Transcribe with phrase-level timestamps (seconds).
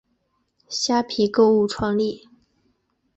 [0.67, 2.27] 虾皮购物创立。